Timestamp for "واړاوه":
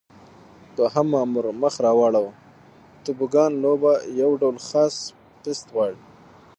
1.99-2.31